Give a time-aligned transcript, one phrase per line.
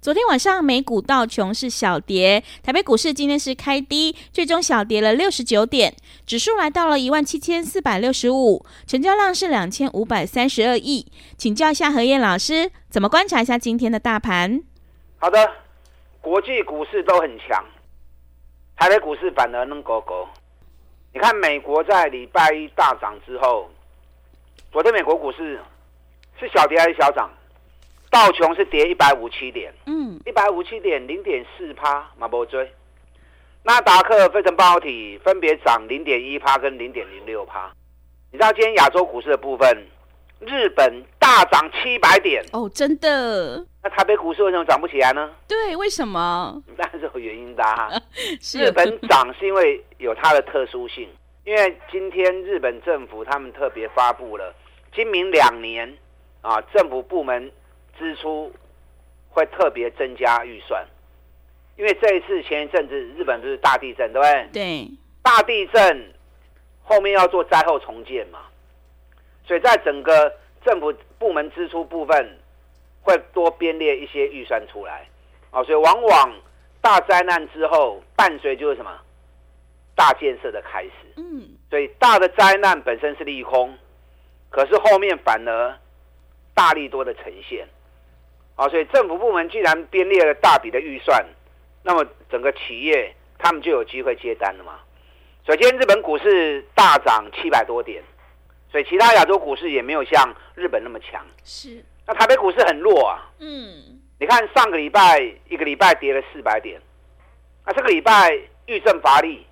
[0.00, 5.92] 昨天晚上美股道琼是小跌，台北股市今天是开低，最终小跌了六十九点，
[6.24, 11.04] 指数来到了一万七千四百六十五，成交量是两千五百三十二亿。
[11.36, 14.62] 请教一下何燕老师，怎么观察一下今天的大盘？
[15.18, 15.50] 好的，
[16.20, 17.64] 国际股市都很强，
[18.76, 20.28] 台北股市反而能狗狗。
[21.12, 23.68] 你看美国在礼拜一大涨之后，
[24.70, 25.58] 昨天美国股市
[26.38, 27.28] 是小跌还是小涨？
[28.10, 32.70] 道琼是跌一百五七点，嗯，一百五七点零点四趴，马博追。
[33.64, 37.70] 纳达克费城半导体分别涨零点一趴跟零点零六趴。
[38.32, 39.86] 你知道今天亚洲股市的部分，
[40.40, 43.62] 日本大涨七百点哦，真的。
[43.82, 45.30] 那台北股市为什么涨不起来呢？
[45.46, 46.62] 对，为什么？
[46.78, 47.90] 当然是有原因的啊。
[48.54, 51.06] 日本涨是因为有它的特殊性，
[51.44, 54.54] 因为今天日本政府他们特别发布了
[54.94, 55.94] 今明两年
[56.40, 57.52] 啊，政府部门。
[57.98, 58.52] 支出
[59.30, 60.86] 会特别增加预算，
[61.76, 64.48] 因为这一次前一阵子日本不是大地震，对不对？
[64.52, 64.90] 对，
[65.22, 66.14] 大地震
[66.82, 68.40] 后面要做灾后重建嘛，
[69.44, 70.32] 所以在整个
[70.64, 72.38] 政府部门支出部分
[73.02, 75.06] 会多编列一些预算出来，
[75.50, 76.34] 啊，所以往往
[76.80, 78.90] 大灾难之后伴随就是什么？
[79.94, 83.76] 大建设的开始，嗯，所以大的灾难本身是利空，
[84.48, 85.76] 可是后面反而
[86.54, 87.66] 大力多的呈现。
[88.58, 91.24] 啊，所以政府部门既然编列了大笔的预算，
[91.84, 94.80] 那么整个企业他们就有机会接单了嘛。
[95.46, 98.02] 所以今天，日本股市大涨七百多点，
[98.68, 101.24] 所以其他亚洲股市也没有像日本那么强。
[101.44, 101.84] 是。
[102.04, 103.30] 那台北股市很弱啊。
[103.38, 104.00] 嗯。
[104.18, 106.80] 你看上个礼拜一个礼拜跌了四百点，
[107.64, 108.36] 那这个礼拜
[108.66, 109.46] 遇震乏力，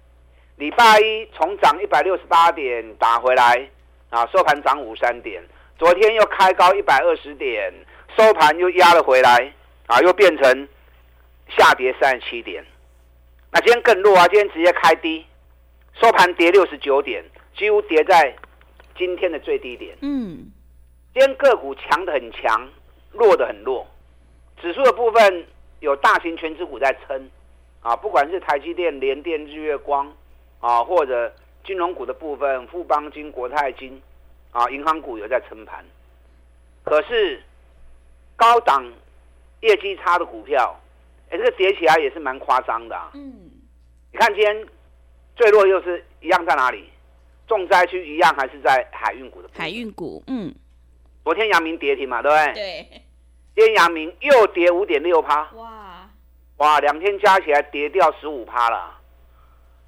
[0.56, 3.70] 礼拜一从涨一百六十八点打回来，
[4.10, 5.40] 啊，收盘涨五三点，
[5.78, 7.72] 昨天又开高一百二十点。
[8.16, 9.53] 收盘又压了回来，
[9.87, 10.69] 啊，又变成
[11.50, 12.65] 下跌三十七点。
[13.53, 15.25] 那今天更弱啊，今天直接开低，
[16.00, 17.22] 收盘跌六十九点，
[17.54, 18.34] 几乎跌在
[18.97, 19.94] 今天的最低点。
[20.00, 20.50] 嗯，
[21.12, 22.66] 今天个股强的很强，
[23.12, 23.87] 弱的很弱。
[24.62, 25.47] 指数的部分
[25.81, 27.31] 有大型全指股在撑，
[27.83, 30.10] 啊，不管是台积电、联电、日月光，
[30.60, 31.31] 啊，或者
[31.66, 34.00] 金融股的部分，富邦金、国泰金，
[34.53, 35.84] 啊，银行股有在撑盘。
[36.83, 37.43] 可是。
[38.36, 38.84] 高档
[39.60, 40.78] 业绩差的股票，
[41.30, 43.10] 哎，这个跌起来也是蛮夸张的啊。
[43.14, 43.50] 嗯，
[44.12, 44.66] 你看今天
[45.34, 46.91] 最弱又是一样在哪里？
[47.48, 49.48] 重灾区一样还是在海运股的。
[49.56, 50.54] 海运股，嗯。
[51.24, 52.54] 昨天阳明跌停嘛，对不对？
[52.54, 53.02] 对。
[53.54, 55.48] 今天阳明又跌五点六趴。
[55.54, 56.10] 哇。
[56.56, 58.98] 哇，两天加起来跌掉十五趴了。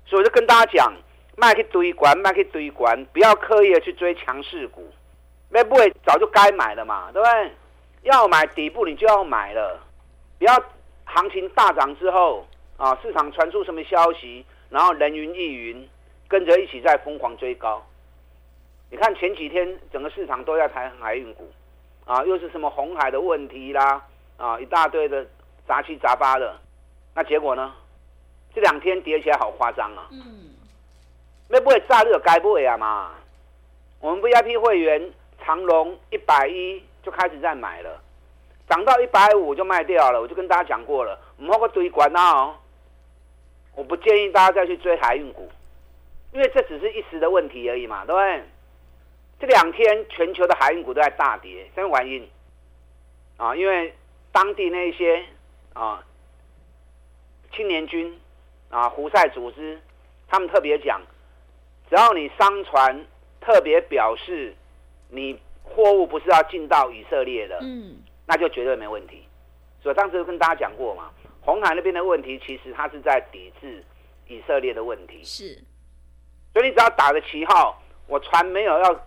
[0.07, 0.93] 所以我就跟大家讲，
[1.37, 4.89] 卖去堆管，卖去堆管，不要刻意的去追强势股，
[5.51, 7.53] 那不会早就该买了嘛，对不对？
[8.09, 9.81] 要买底部，你就要买了，
[10.39, 10.55] 不要
[11.05, 12.47] 行情大涨之后
[12.77, 15.89] 啊，市场传出什么消息，然后人云亦云，
[16.29, 17.85] 跟着一起在疯狂追高。
[18.91, 21.51] 你看前几天整个市场都在谈海运股，
[22.05, 24.05] 啊，又是什么红海的问题啦，
[24.37, 25.27] 啊，一大堆的
[25.67, 26.59] 杂七杂八的，
[27.15, 27.75] 那结果呢？
[28.55, 30.09] 这两天跌起来好夸张啊！
[30.11, 30.51] 嗯，
[31.49, 33.11] 那不会炸热该不会啊嘛？
[34.01, 35.13] 我们 VIP 会员
[35.45, 36.83] 长隆一百一。
[37.03, 38.03] 就开始在买了，
[38.69, 40.21] 涨到一百五就卖掉了。
[40.21, 42.55] 我就跟大家讲过了，唔好个追管哦。
[43.75, 45.49] 我不建议大家再去追海运股，
[46.33, 48.45] 因为这只是一时的问题而已嘛，对不对？
[49.41, 52.29] 这两天全球的海运股都在大跌，什么原因？
[53.37, 53.95] 啊，因为
[54.33, 55.25] 当地那些
[55.73, 56.05] 啊
[57.53, 58.21] 青年军
[58.69, 59.81] 啊胡塞组织，
[60.27, 61.01] 他们特别讲，
[61.89, 63.07] 只要你商船
[63.41, 64.55] 特别表示
[65.09, 65.41] 你。
[65.69, 69.23] 货物不是要进到以色列的，嗯，那就绝对没问题。
[69.83, 71.11] 所以当时跟大家讲过嘛，
[71.41, 73.85] 红海那边的问题其实它是在抵制
[74.27, 75.23] 以色列的问题。
[75.23, 75.55] 是，
[76.53, 79.01] 所以你只要打着旗号，我船没有要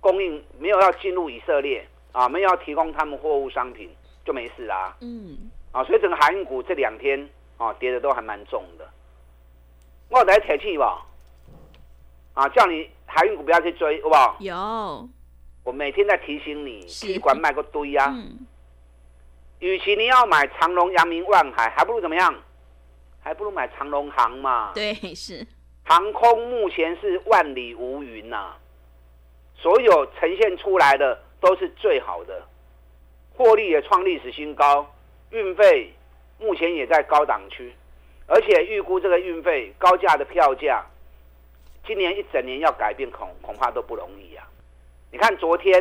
[0.00, 3.90] 供应，没有要进入以色列啊，没有要提供他们货物商品，
[4.24, 4.96] 就没事啦。
[5.00, 7.28] 嗯，啊，所以整个海运股这两天
[7.58, 8.88] 啊跌的都还蛮重的。
[10.08, 11.04] 我来提醒吧，
[12.32, 14.36] 啊，叫你海运股不要去追，好不好？
[14.40, 15.08] 有，
[15.64, 18.12] 我每天在提醒你，是气管卖个堆呀、啊。
[18.14, 18.46] 嗯，
[19.60, 22.34] 与其你要买长隆、阳明、万海，还不如怎么样？
[23.22, 24.72] 还不如买长隆航嘛。
[24.74, 25.46] 对，是。
[25.84, 28.58] 航空目前是万里无云呐、啊，
[29.56, 32.46] 所有呈现出来的都是最好的，
[33.34, 34.86] 获利也创历史新高，
[35.30, 35.92] 运费
[36.38, 37.74] 目前也在高档区，
[38.26, 40.84] 而且预估这个运费高价的票价，
[41.86, 44.46] 今年一整年要改变恐恐怕都不容易啊！
[45.14, 45.80] 你看昨天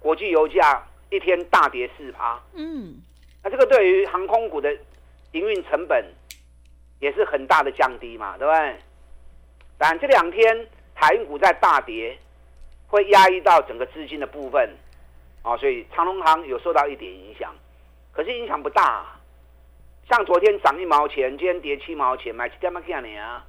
[0.00, 3.02] 国际油价一天大跌四趴，嗯，
[3.44, 4.72] 那这个对于航空股的
[5.32, 6.02] 营运成本
[6.98, 8.76] 也是很大的降低嘛，对不对？
[9.76, 12.16] 但这两天海运股在大跌，
[12.86, 14.70] 会压抑到整个资金的部分，
[15.42, 17.54] 啊，所以长荣航有受到一点影响，
[18.10, 19.04] 可是影响不大。
[20.08, 23.44] 像昨天涨一毛钱，今天跌七毛钱，买七点嘛看你啊？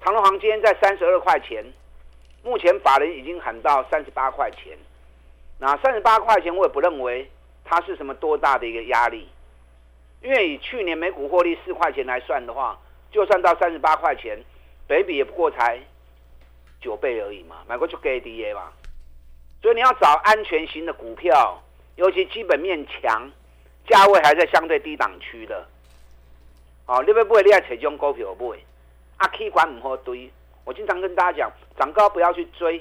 [0.00, 1.64] 长荣航今天在三十二块钱，
[2.42, 4.76] 目前法人已经喊到三十八块钱，
[5.58, 7.30] 那三十八块钱我也不认为
[7.64, 9.28] 它是什么多大的一个压力，
[10.22, 12.78] 因为以去年每股获利四块钱来算的话，
[13.10, 14.38] 就算到三十八块钱。
[14.86, 15.78] 北比也不过才
[16.80, 18.72] 九倍而已嘛，买过就给 DA 嘛，
[19.60, 21.62] 所以你要找安全型的股票，
[21.96, 23.30] 尤其基本面强，
[23.86, 25.68] 价位还在相对低档区的，
[26.86, 28.56] 哦，你要买你要找这种股票买，
[29.18, 30.32] 啊，K 管唔好堆。
[30.68, 32.78] 我经常跟大家讲，涨高不要去追，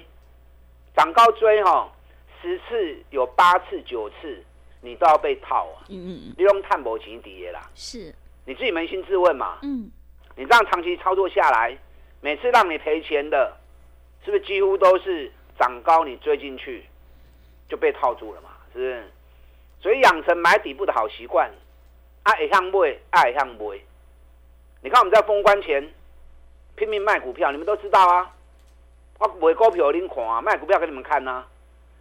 [0.93, 1.89] 涨高追哈、哦，
[2.41, 4.43] 十次有八次九次
[4.81, 8.13] 你都要被套啊，嗯嗯嗯，你用探博钱底啦，是，
[8.43, 9.89] 你自己扪心自问嘛，嗯，
[10.35, 11.77] 你这样长期操作下来。
[12.19, 13.55] 每次让你赔钱的，
[14.25, 16.83] 是不是几乎都是涨高你追进去
[17.69, 18.49] 就被套住了嘛？
[18.73, 19.03] 是不是？
[19.79, 21.49] 所以养成买底部的好习惯，
[22.23, 23.79] 爱向买，爱向买。
[24.81, 25.87] 你看我们在封关前
[26.77, 28.31] 拼命卖股票，你们都知道啊。
[29.19, 31.45] 我卖股票给你看啊，卖股票给你们看啊。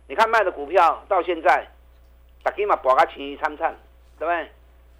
[0.06, 1.66] 你看卖的股票到现在，
[2.42, 3.74] 大家嘛博个钱一参参，
[4.18, 4.50] 对不对？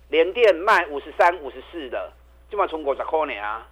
[0.08, 2.10] 联电卖五十三、五十四的，
[2.48, 3.68] 就嘛从五十块呢啊。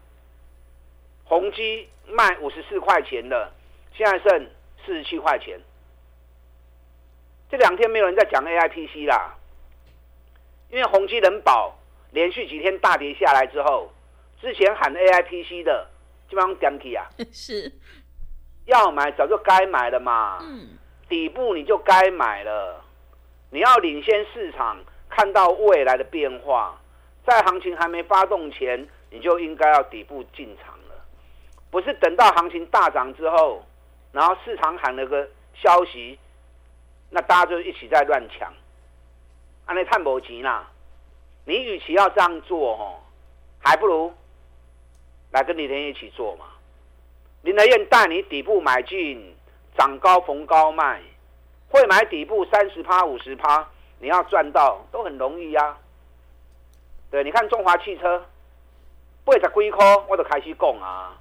[1.24, 3.50] 宏基卖五十四块钱的，
[3.94, 4.50] 现在剩
[4.84, 5.58] 四十七块钱。
[7.50, 9.34] 这两天没有人在讲 AIPC 啦，
[10.68, 11.74] 因为宏基人保
[12.10, 13.90] 连续几天大跌下来之后，
[14.40, 15.88] 之前喊 AIPC 的
[16.34, 17.70] 基本上讲起啊， 是。
[18.66, 20.70] 要买早就该买了嘛，嗯，
[21.08, 22.82] 底部你就该买了，
[23.50, 24.76] 你要领先市场，
[25.08, 26.76] 看到未来的变化，
[27.24, 31.04] 在行情还没发动前，你就应该要底部进场了。
[31.70, 33.64] 不是等到行情大涨之后，
[34.10, 36.18] 然后市场喊了个消息，
[37.10, 38.52] 那大家就一起在乱抢，
[39.66, 40.68] 啊，那太没钱啦！
[41.44, 42.98] 你与其要这样做哦，
[43.60, 44.12] 还不如
[45.34, 46.44] 来跟李天一起做嘛。
[47.42, 49.34] 林德燕带你底部买进，
[49.76, 51.02] 涨高逢高卖，
[51.68, 55.78] 会买底部三十趴、五十趴，你要赚到都很容易呀、啊。
[57.10, 58.24] 对，你看中华汽车，
[59.24, 61.18] 八十几块我就开始讲啊。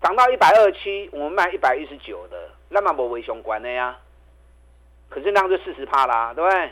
[0.00, 3.98] 涨到一百二七，我们卖一百一十九的，那么没为相关的呀。
[5.08, 6.70] 可是那样就四十趴啦，对不对？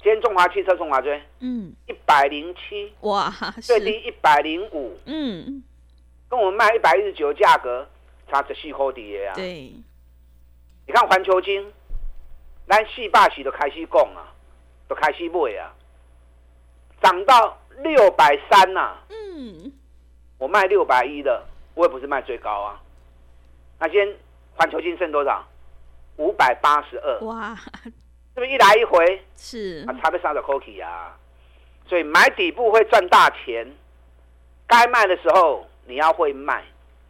[0.00, 3.30] 今天中华汽车中华追，嗯，一百零七，哇，
[3.60, 5.62] 最低一百零五，嗯，
[6.28, 7.86] 跟我们卖一百一十九的价格
[8.30, 9.32] 差十四块的呀。
[9.34, 9.72] 对，
[10.86, 11.72] 你看环球金，
[12.66, 14.32] 咱四百时都开始讲啊，
[14.86, 15.74] 都开始买啊，
[17.02, 19.72] 涨到六百三呐，嗯，
[20.38, 21.44] 我卖六百一的。
[21.74, 22.82] 我也不是卖最高啊，
[23.78, 24.16] 那今天
[24.56, 25.46] 环球金剩多少？
[26.16, 27.20] 五百八十二。
[27.20, 27.56] 哇，
[28.38, 29.20] 是不是一来一回？
[29.36, 31.18] 是啊，差不少的 cookie 啊。
[31.88, 33.66] 所以买底部会赚大钱，
[34.64, 36.62] 该卖的时候你要会卖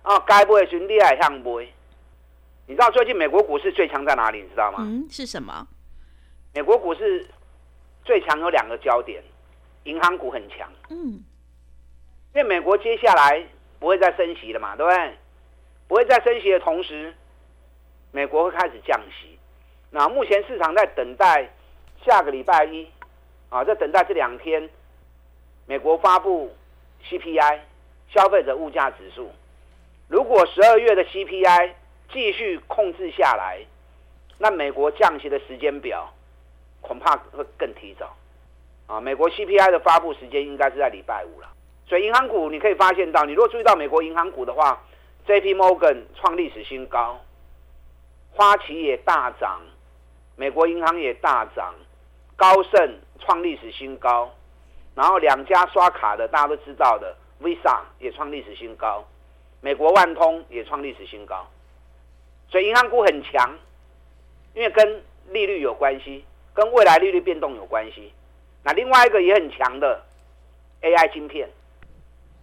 [0.02, 1.70] 啊，该不会选厉害向不会。
[2.66, 4.40] 你知道最近美国股市最强在哪里？
[4.40, 4.78] 你知道吗？
[4.80, 5.68] 嗯，是什么？
[6.54, 7.28] 美国股市
[8.06, 9.22] 最强有两个焦点，
[9.84, 10.66] 银行股很强。
[10.88, 11.22] 嗯，
[12.32, 13.46] 因为美国接下来。
[13.80, 15.14] 不会再升息了嘛，对不对？
[15.86, 17.14] 不会再升息的同时，
[18.10, 19.38] 美国会开始降息。
[19.90, 21.48] 那目前市场在等待
[22.04, 22.86] 下个礼拜一
[23.48, 24.68] 啊，在等待这两天，
[25.66, 26.54] 美国发布
[27.04, 27.60] CPI
[28.08, 29.30] 消费者物价指数。
[30.08, 31.72] 如果十二月的 CPI
[32.12, 33.60] 继续控制下来，
[34.38, 36.12] 那美国降息的时间表
[36.80, 38.14] 恐怕会更提早。
[38.86, 41.48] 啊，美国 CPI 的发布时间应该是在礼拜五了。
[41.86, 44.82] 所以银行股你可以发现到，你如果注意到美国银行股的话
[45.26, 45.54] ，J.P.
[45.54, 47.20] Morgan 创历史新高，
[48.32, 49.60] 花旗也大涨，
[50.38, 51.74] 美国银行也大涨，
[52.36, 54.32] 高盛创历史新高，
[54.94, 59.04] 然后两家刷卡的大家都知道的 Visa 也创历史新高，
[59.60, 61.44] 美国万通也创历史新高，
[62.48, 63.52] 所以银行股很强，
[64.54, 68.12] 因为跟利率有关系，跟未来利率变动有关系。
[68.62, 70.04] 那另外一个也很强的
[70.82, 71.48] AI 晶片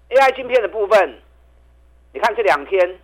[0.10, 1.18] ，AI 晶片的部分，
[2.12, 3.00] 你看这两天，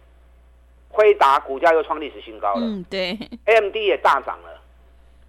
[0.90, 2.62] 辉达股价又创历史新高了。
[2.62, 4.51] 嗯，对，AMD 也大涨了，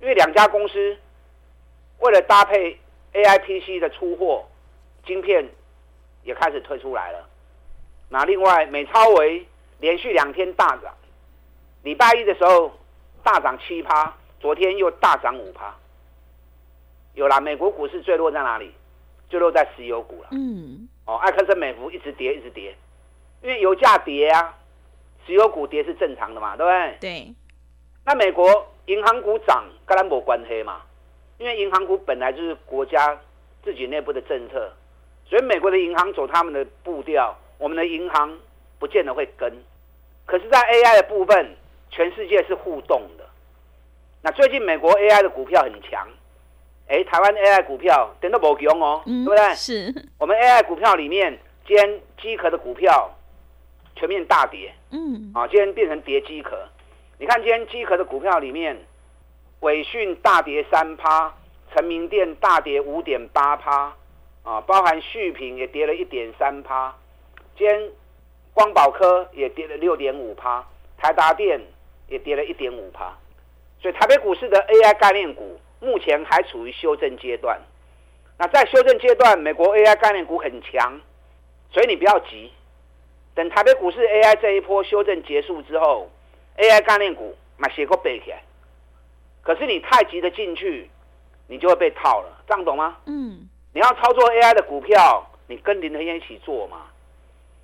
[0.03, 0.97] 因为两家公司
[2.01, 2.77] 为了搭配
[3.13, 4.45] AI PC 的出货，
[5.07, 5.49] 晶片
[6.25, 7.29] 也开始推出来了。
[8.09, 9.47] 那另外，美超维
[9.79, 10.93] 连续两天大涨，
[11.85, 12.77] 礼拜一的时候
[13.23, 15.73] 大涨七趴，昨天又大涨五趴。
[17.15, 18.75] 有啦，美国股市坠落在哪里？
[19.29, 20.29] 坠落在石油股了。
[20.33, 20.89] 嗯。
[21.07, 22.77] 哦，艾克森美孚一直跌，一直跌，
[23.41, 24.59] 因为油价跌啊，
[25.27, 26.97] 石油股跌是正常的嘛，对不对？
[27.01, 27.35] 对。
[28.05, 30.83] 那美国银行股涨，跟它没关系嘛？
[31.39, 33.19] 因为银行股本来就是国家
[33.65, 34.73] 自己内部的政策，
[35.29, 37.37] 所以美国的银行走他们的步调。
[37.59, 38.37] 我们的银行
[38.81, 39.49] 不见得会跟，
[40.27, 41.55] 可是，在 AI 的部分，
[41.91, 43.25] 全世界是互动的。
[44.21, 46.09] 那最近美国 AI 的股票很强，
[46.89, 49.55] 哎，台湾 AI 股票等都没用哦，嗯、对不对？
[49.55, 49.95] 是。
[50.19, 53.09] 我们 AI 股票里面，今天机壳的股票
[53.95, 56.59] 全面大跌，嗯，啊，今天变成跌机壳。
[57.23, 58.77] 你看今天机壳的股票里面，
[59.61, 61.33] 伟讯大跌三趴，
[61.73, 63.95] 成名电大跌五点八趴，
[64.43, 66.93] 啊，包含续品也跌了一点三趴。
[67.57, 67.91] 今天
[68.53, 70.67] 光宝科也跌了六点五趴，
[70.99, 71.61] 台达电
[72.09, 73.17] 也跌了一点五趴，
[73.81, 77.61] 所以台北股市的 AI 概念股目前还处于修正阶段。
[78.37, 81.01] 那在修正阶段，美国 AI 概念股很强，
[81.71, 82.51] 所以你不要急，
[83.33, 86.11] 等台北股市 AI 这一波修正结束之后
[86.57, 88.43] ，AI 概念股买写个背起来。
[89.43, 90.89] 可是你太急的进去，
[91.49, 92.97] 你就会被套了，这样懂吗？
[93.07, 93.49] 嗯。
[93.75, 96.83] 你要操作 AI 的股票，你跟林和燕一起做嘛。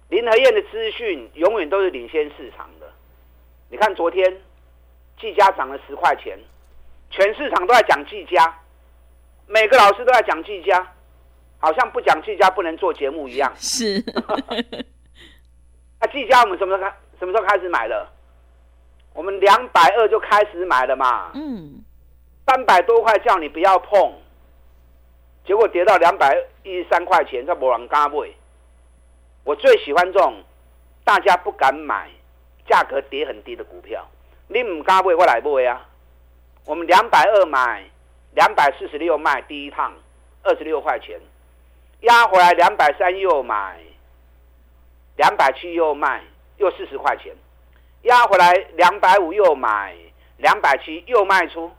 [0.08, 2.90] 林和燕的资讯永远都是领先市场的。
[3.68, 4.40] 你看昨天，
[5.20, 6.38] 技嘉涨了十块钱，
[7.10, 8.58] 全市场都在讲技嘉，
[9.46, 10.94] 每个老师都在讲技嘉，
[11.58, 13.52] 好像不讲技嘉不能做节目一样。
[13.56, 14.02] 是。
[16.00, 16.96] 那技嘉我们什么时候开？
[17.18, 18.08] 什么时候开始买的？
[19.18, 21.32] 我们两百二就开始买了嘛。
[21.34, 21.82] 嗯。
[22.46, 24.12] 三百多块叫你不要碰，
[25.44, 28.28] 结果跌到两百一十三块钱，才没人敢买。
[29.42, 30.40] 我最喜欢这种
[31.02, 32.08] 大家不敢买、
[32.68, 34.06] 价格跌很低的股票。
[34.46, 35.84] 你唔敢买，我来买啊！
[36.64, 37.82] 我们两百二买，
[38.36, 39.92] 两百四十六卖，第一趟
[40.44, 41.20] 二十六块钱，
[42.02, 43.80] 压回来两百三又买，
[45.16, 46.22] 两百七又卖，
[46.58, 47.34] 又四十块钱，
[48.08, 49.94] 压回来两百五又买，
[50.38, 51.70] 两百七又卖出，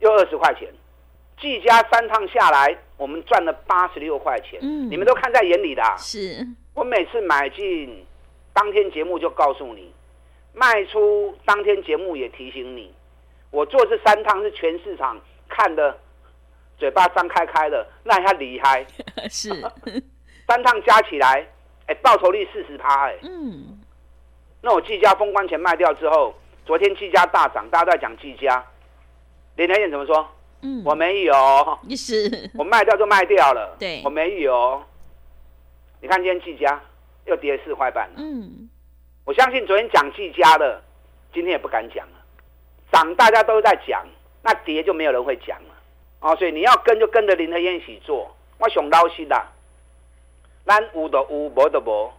[0.00, 0.68] 又二十块钱。
[1.40, 4.60] 计加三趟下来，我们赚了八十六块钱。
[4.62, 5.82] 嗯，你们都看在眼里的。
[5.96, 6.46] 是。
[6.74, 8.06] 我每次买进，
[8.52, 9.90] 当天节目就告诉你；
[10.52, 12.94] 卖出当天节目也提醒你。
[13.50, 15.98] 我做这三趟是全市场看的，
[16.76, 18.86] 嘴巴张开开的，那还厉害。
[19.30, 19.48] 是，
[20.46, 21.46] 三趟加起来，
[21.86, 23.18] 哎，报酬率四十趴，哎。
[23.22, 23.78] 嗯。
[24.66, 28.66] 那我技嘉封关前卖掉之后，昨天技嘉大涨，大家都在讲技嘉。
[29.54, 30.28] 林台燕怎么说？
[30.62, 31.32] 嗯，我没有。
[31.96, 32.50] 是。
[32.58, 33.76] 我卖掉就卖掉了。
[33.78, 34.02] 对。
[34.04, 34.82] 我没有。
[36.00, 36.80] 你看今天技嘉
[37.26, 38.14] 又跌四块半了。
[38.16, 38.68] 嗯，
[39.24, 40.82] 我相信昨天讲技嘉的，
[41.32, 42.18] 今天也不敢讲了。
[42.90, 44.04] 涨大家都在讲，
[44.42, 45.74] 那跌就没有人会讲了。
[46.18, 48.34] 哦，所以你要跟就跟着林和燕一起做。
[48.58, 49.46] 我想老实啦，
[50.64, 52.10] 咱有的有，无的无。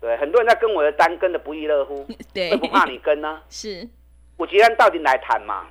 [0.00, 2.06] 对，很多人在跟我的单，跟的不亦乐乎。
[2.34, 3.42] 对，不怕你跟呢、啊？
[3.50, 3.88] 是。
[4.36, 5.66] 我既然到底来谈嘛，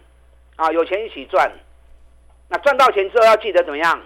[0.56, 1.52] 啊，有钱一起赚。
[2.50, 4.02] 那赚到钱之后要记得怎么样？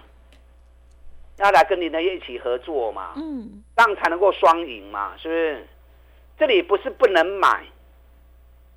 [1.36, 5.66] 要来跟你呢一起合作嘛，嗯，这样才能够双赢嘛，是不是？
[6.38, 7.64] 这里不是不能买，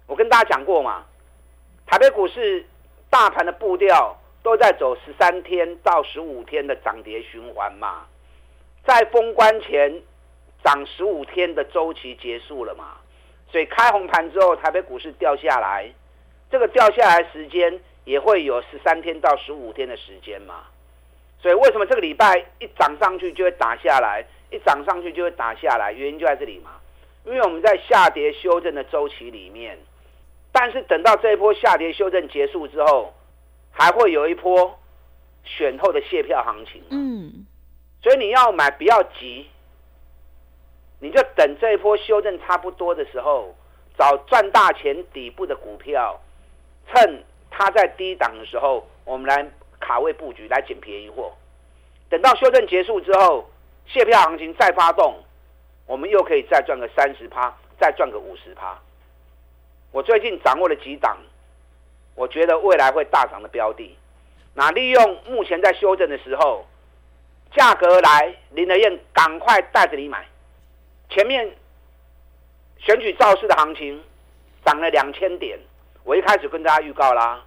[0.07, 1.03] 我跟大家讲过嘛，
[1.85, 2.65] 台北股市
[3.09, 8.05] 大盘的步调都在走十三天到十五天的涨跌循环嘛，
[8.85, 10.01] 在封关前
[10.63, 12.97] 涨十五天的周期结束了嘛，
[13.51, 15.91] 所以开红盘之后，台北股市掉下来，
[16.49, 20.63] 这个掉下来时间也会有十三天到十五天的时间嘛。
[21.41, 25.91] 所以为什么这个礼拜一涨上去就会打下来，一涨上去就会打下来？
[25.91, 26.71] 原因就在这里嘛。
[27.25, 29.77] 因为我们在下跌修正的周期里面，
[30.51, 33.13] 但是等到这一波下跌修正结束之后，
[33.71, 34.77] 还会有一波
[35.43, 36.81] 选后的卸票行情。
[36.89, 37.45] 嗯，
[38.01, 39.47] 所以你要买不要急，
[41.03, 43.53] 你就等这一波修正差不多的时候，
[43.97, 46.17] 找赚大钱底部的股票，
[46.87, 49.45] 趁它在低档的时候，我们来。
[49.85, 51.33] 卡位布局来捡便宜货，
[52.07, 53.49] 等到修正结束之后，
[53.85, 55.21] 谢票行情再发动，
[55.85, 58.79] 我们又可以再赚个三十趴，再赚个五十趴。
[59.91, 61.17] 我最近掌握了几档，
[62.15, 63.93] 我觉得未来会大涨的标的。
[64.53, 66.65] 那利用目前在修正的时候，
[67.51, 70.25] 价格来，林德燕赶快带着你买。
[71.09, 71.49] 前面
[72.77, 74.01] 选举造势的行情
[74.65, 75.59] 涨了两千点，
[76.03, 77.43] 我一开始跟大家预告啦，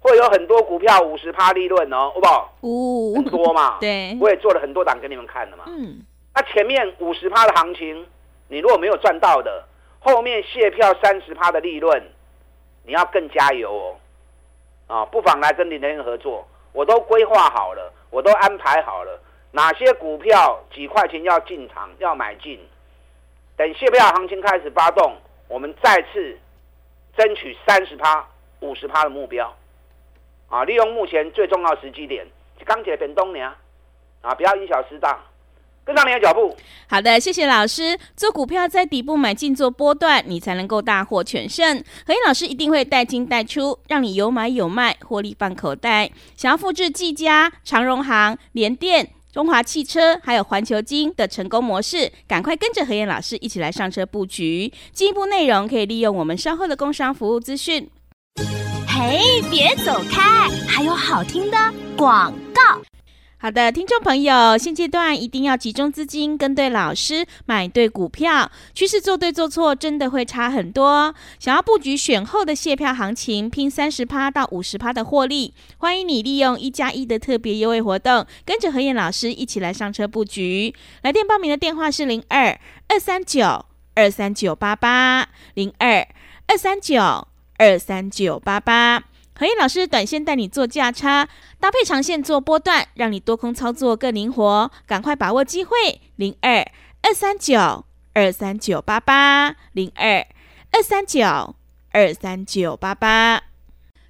[0.00, 2.54] 会有很多股票五十趴利润哦，好不好？
[2.60, 3.78] 哦，很多嘛。
[3.82, 5.64] 对，我也做了很多档给你们看的嘛。
[5.66, 6.00] 嗯，
[6.34, 8.06] 那前面五十趴的行情，
[8.48, 9.64] 你如果没有赚到的，
[10.00, 12.02] 后面卸票三十趴的利润，
[12.84, 13.96] 你要更加油哦。
[14.88, 19.18] 啊，不妨来跟林德合作，我都规划好了，我都安排好了，
[19.52, 22.60] 哪些股票几块钱要进场要买进，
[23.56, 25.16] 等谢票行情开始发动，
[25.48, 26.38] 我们再次
[27.16, 28.26] 争取三十趴、
[28.60, 29.54] 五十趴的目标。
[30.48, 32.26] 啊，利用目前最重要的时机点，
[32.64, 33.54] 钢铁变东娘，
[34.20, 35.18] 啊，不要因小失大。
[35.84, 36.56] 跟上你的脚步。
[36.88, 37.98] 好的，谢谢老师。
[38.16, 41.76] 做股票在底部买进做波段，你才能够大获全胜。
[42.06, 46.08] 和彦老师一定会带进带出，让你有买有卖，获利放口袋。
[46.36, 54.70] 想要复制技嘉、长荣航、联电、中华汽车还有环球金的成功模式，赶快跟着何燕老师一起来上车布局。
[54.92, 57.88] 进一步内容可以利用我们稍后的工商服务资讯。
[58.86, 61.56] 嘿，别走开，还有好听的
[61.96, 62.82] 广告。
[63.42, 71.12] 好的，听众朋友，现阶段一定要集中资金，跟对老师，买对股票，趋势做对做错，真的会差很多。
[71.40, 80.72] 想要布局选后的谢票行情，拼三十趴到五十趴的获利，欢迎你利用一加一的特别优惠活动，跟着何燕老师一起来上车布局。
[81.02, 82.56] 来电报名的电话是零二
[82.86, 86.06] 二三九二三九八八零二
[86.46, 87.26] 二三九
[87.58, 89.02] 二三九八八。
[89.42, 94.70] 和彦老师短线带你做价差，搭配长线做波段，让你多空操作更灵活。
[94.86, 96.64] 赶快把握机会，零二
[97.02, 97.84] 二三九
[98.14, 100.24] 二三九八八，零二
[100.70, 101.56] 二三九
[101.90, 103.51] 二三九八八。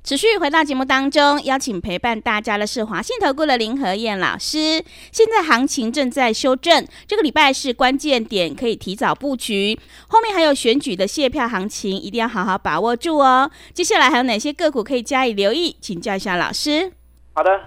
[0.05, 4.83] 持续回到节目当中，邀请陪伴大家的是华信投顾的林和燕老师。
[5.12, 9.79] 现在行情正在修正，这个礼拜是关键点，可以提早布局。
[10.09, 13.49] 后面还有选举的卸票行情，一定要好好把握住哦。
[13.73, 15.77] 接下来还有哪些个股可以加以留意？
[15.81, 16.93] 请教一下老师。
[17.35, 17.61] 好的，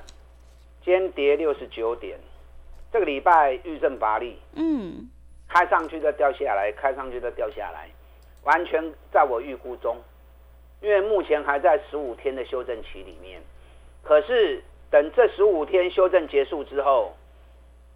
[0.84, 2.20] 今天跌六十九点，
[2.92, 5.10] 这个礼拜遇震乏力，嗯，
[5.48, 7.88] 开上去再掉下来，开上去再掉下来，
[8.44, 9.96] 完全在我预估中。
[10.86, 13.42] 因为目前还在十五天的修正期里面，
[14.04, 17.16] 可是等这十五天修正结束之后，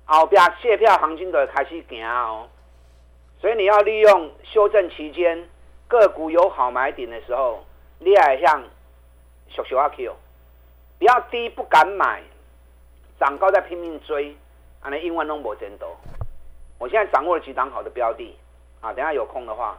[0.06, 2.50] 后边谢票行情就开始行哦。
[3.40, 5.48] 所以你要利用修正期间
[5.88, 7.64] 个股有好买点的时候，
[8.00, 8.64] 你也像
[9.50, 10.16] 小小阿 Q，
[10.98, 12.24] 不要低不敢买，
[13.20, 14.36] 涨高再拼命追，
[14.82, 15.86] 啊，那英文拢无前途。
[16.80, 18.36] 我现在掌握了几档好的标的
[18.82, 19.78] 啊，等下有空的话，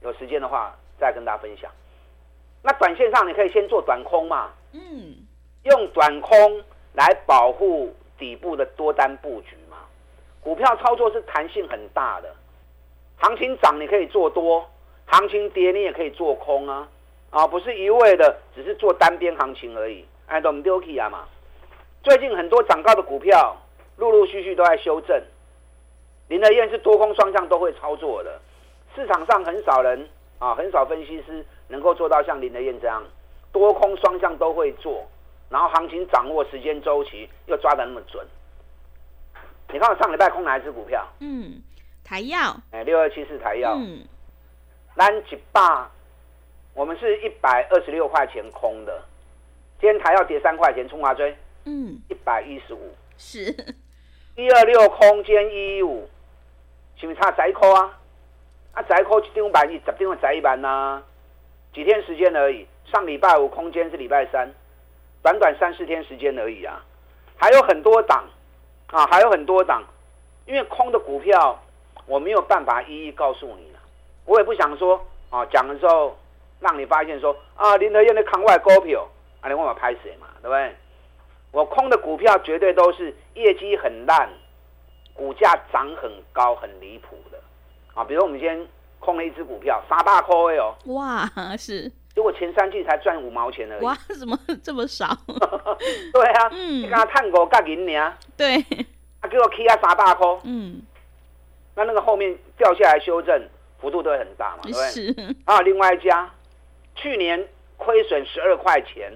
[0.00, 1.70] 有时间的话再跟大家分享。
[2.62, 5.14] 那短线上你可以先做短空嘛，嗯，
[5.64, 9.76] 用短空来保护底部的多单布局嘛。
[10.40, 12.34] 股票操作是弹性很大的，
[13.16, 14.68] 行情涨你可以做多，
[15.06, 16.88] 行情跌你也可以做空啊，
[17.30, 20.04] 啊，不是一味的只是做单边行情而已。
[20.26, 21.26] 哎，都唔丢弃啊嘛。
[22.02, 23.56] 最近很多涨高的股票，
[23.96, 25.22] 陆陆续续都在修正。
[26.28, 28.40] 林德燕是多空双向都会操作的，
[28.94, 31.44] 市场上很少人啊，很少分析师。
[31.68, 33.02] 能够做到像林德燕这样
[33.52, 35.06] 多空双向都会做，
[35.48, 38.26] 然后行情掌握时间周期又抓的那么准。
[39.70, 41.06] 你看我上礼拜空哪一只股票？
[41.20, 41.62] 嗯，
[42.04, 42.56] 台药。
[42.70, 43.74] 哎，六二七四台药。
[43.76, 44.00] 嗯。
[44.96, 45.60] 咱一百，
[46.74, 49.02] 我们是一百二十六块钱空的。
[49.80, 51.36] 今天台药跌三块钱，冲华追。
[51.64, 52.00] 嗯。
[52.08, 52.94] 一百一十五。
[53.16, 53.54] 是。
[54.36, 56.08] 一二六空间一一五，
[56.96, 57.98] 是不是差十块啊？
[58.72, 61.02] 啊，十块一张万，十张十一万呐。
[61.74, 64.48] 几天时间而已，上礼拜五空间是礼拜三，
[65.22, 66.82] 短短三四天时间而已啊，
[67.36, 68.24] 还有很多档
[68.88, 69.82] 啊，还有很多档，
[70.46, 71.62] 因为空的股票
[72.06, 73.78] 我没有办法一一告诉你了，
[74.24, 76.18] 我也不想说啊，讲的时候
[76.58, 79.06] 让你发现说啊，林德燕的扛外股票，
[79.40, 80.74] 啊，你问我拍谁嘛，对不对？
[81.52, 84.28] 我空的股票绝对都是业绩很烂，
[85.14, 87.38] 股价涨很高很离谱的
[87.94, 88.66] 啊，比如我们今天。
[88.98, 90.74] 空了一只股票，三百块哦！
[90.86, 93.84] 哇，是，结果前三季才赚五毛钱而已。
[93.84, 95.06] 哇，怎么这么少？
[96.12, 98.14] 对啊，嗯，你刚刚探过，干银呢？
[98.36, 98.62] 对，
[99.20, 100.26] 他给我 K 啊三百块。
[100.44, 100.82] 嗯，
[101.74, 103.48] 那那个后面掉下来修正
[103.80, 104.90] 幅度都会很大嘛，对不对？
[104.90, 105.36] 是。
[105.44, 106.30] 啊，另外一家，
[106.96, 109.12] 去年亏损十二块钱，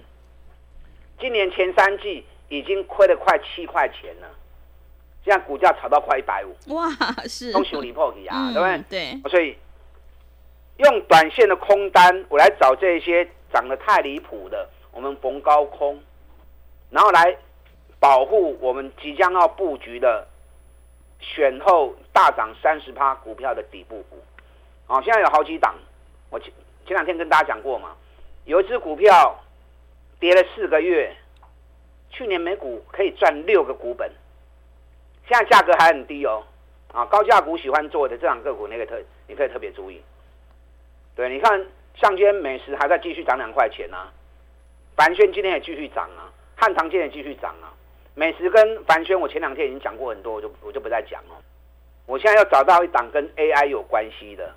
[1.21, 4.29] 今年前三季已经亏了快七块钱了。
[5.25, 6.91] 现在股价炒到快一百五，哇，
[7.29, 8.85] 是都修理破底啊，对不对？
[8.91, 9.57] 对，所以
[10.79, 16.01] 用短线的空单，我来找这些涨得太离谱的，我们逢高空，
[16.91, 17.37] 然后来
[18.01, 20.27] 保护我们即将要布局的
[21.21, 24.19] 选后大涨三十趴股票的底部股。
[24.87, 25.75] 好，现在有好几档，
[26.31, 26.53] 我前
[26.85, 27.95] 前两天跟大家讲过嘛，
[28.45, 29.39] 有一只股票
[30.19, 31.15] 跌了四个月，
[32.11, 34.11] 去年每股可以赚六个股本。
[35.29, 36.43] 现在价格还很低哦，
[36.93, 40.03] 啊，高价股喜欢做的这档个股，那个特你可以特别注意。
[41.15, 44.13] 对，你看，像今天美食还在继续涨两块钱啊，
[44.97, 47.73] 凡轩今天也继续涨啊，汉唐今天也继续涨啊。
[48.15, 51.37] 美食跟凡轩，我前两天已经讲过很多，我就我就不再讲了。
[52.07, 54.55] 我现在要找到一档跟 AI 有关系的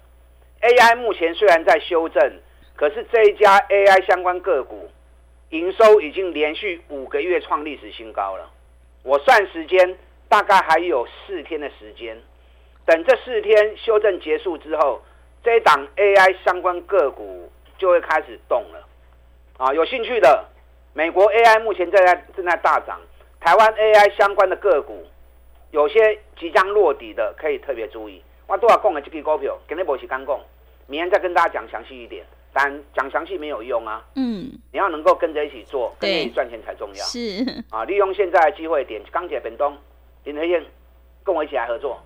[0.62, 2.22] ，AI 目前虽然在修正，
[2.76, 4.90] 可是这一家 AI 相关个股
[5.50, 8.52] 营收已经连续五个月创历史新高了。
[9.04, 9.98] 我算时间。
[10.28, 12.20] 大概还有四天的时间，
[12.84, 15.02] 等这四天修正结束之后，
[15.46, 18.88] 这一档 AI 相关个股就会开始动了。
[19.58, 20.44] 啊，有兴趣的，
[20.94, 23.00] 美国 AI 目前正在正在大涨，
[23.40, 25.06] 台湾 AI 相关的个股
[25.70, 28.24] 有些即将落底的，可以特别注意。
[28.48, 30.40] 我多少讲的这个股票，今天不是刚讲，
[30.88, 32.26] 明天再跟大家讲详细一点。
[32.52, 37.06] 但讲详细没有用啊，嗯，你要能够跟着一起做，跟着一起赚钱才重要。
[37.06, 37.20] 是
[37.70, 39.78] 啊，利用现在的机会点钢铁本东。
[40.24, 40.66] 林和燕，
[41.24, 42.02] 跟我一起来合作，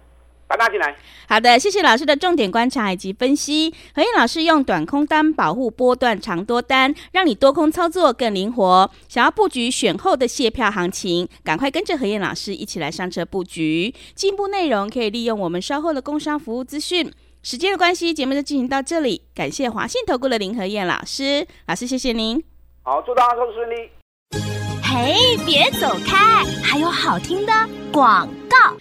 [0.49, 0.95] 把大家进来。
[1.27, 3.71] 好的，谢谢老师的重点观察以及分析。
[3.93, 8.89] 何燕老师用短空单保护波段长多单，让你多空操作更灵活。
[9.07, 13.93] 想要布局选后的卸票行情，赶快跟着何燕老师一起来上车布局。
[14.15, 17.13] 进一步内容可以利用我们稍后的工商服务资讯。
[17.43, 19.21] 时间的关系，节目就进行到这里。
[19.35, 22.43] 感谢华信投顾的林和燕老师，老师谢谢您。
[22.81, 23.89] 好，祝大家都顺利。
[24.83, 27.53] 嘿，别走开，还有好听的
[27.93, 28.75] 广告。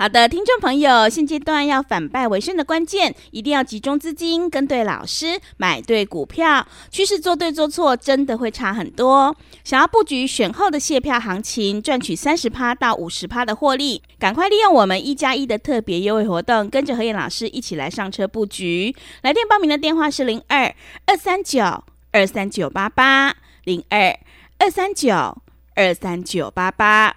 [0.00, 6.66] 好的，听众朋友，现阶段要反败为胜的关键，一定要集中资金，跟对老师，买对股票。
[6.90, 9.36] 趋势做对做错，真的会差很多。
[9.62, 18.96] 想要布局选后的谢票行情，赚取三十趴到五十趴的获利，赶快利用我们一加一的特别优惠活动，跟着何燕老师一起来上车布局。
[19.20, 24.18] 来电报名的电话是零二二三九二三九八八零二。
[24.58, 25.36] 二三九
[25.74, 27.16] 二三九八八，